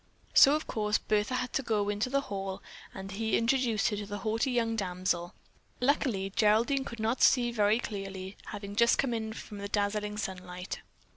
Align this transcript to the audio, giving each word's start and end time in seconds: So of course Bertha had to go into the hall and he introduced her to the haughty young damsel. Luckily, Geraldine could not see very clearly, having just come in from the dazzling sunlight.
So 0.33 0.55
of 0.55 0.65
course 0.65 0.97
Bertha 0.97 1.35
had 1.35 1.53
to 1.53 1.61
go 1.61 1.87
into 1.87 2.09
the 2.09 2.21
hall 2.21 2.63
and 2.91 3.11
he 3.11 3.37
introduced 3.37 3.89
her 3.89 3.97
to 3.97 4.07
the 4.07 4.17
haughty 4.17 4.49
young 4.49 4.75
damsel. 4.75 5.35
Luckily, 5.79 6.31
Geraldine 6.31 6.85
could 6.85 6.99
not 6.99 7.21
see 7.21 7.51
very 7.51 7.77
clearly, 7.77 8.35
having 8.47 8.75
just 8.75 8.97
come 8.97 9.13
in 9.13 9.31
from 9.31 9.59
the 9.59 9.67
dazzling 9.67 10.17
sunlight. 10.17 10.79